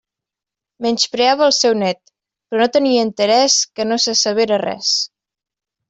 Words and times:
Menyspreava 0.85 1.45
el 1.49 1.53
seu 1.57 1.75
nét, 1.83 2.01
però 2.55 2.69
tenia 2.79 3.05
interès 3.11 3.59
que 3.77 3.89
no 3.93 4.03
se 4.07 4.19
sabera 4.27 4.61
res. 4.67 4.95